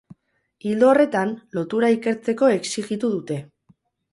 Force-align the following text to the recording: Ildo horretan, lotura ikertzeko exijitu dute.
Ildo 0.69 0.87
horretan, 0.93 1.35
lotura 1.57 1.91
ikertzeko 1.99 2.51
exijitu 2.57 3.11
dute. 3.17 3.39